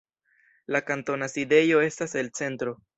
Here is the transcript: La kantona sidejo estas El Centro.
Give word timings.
La 0.77 0.81
kantona 0.87 1.29
sidejo 1.35 1.85
estas 1.93 2.21
El 2.25 2.37
Centro. 2.43 2.79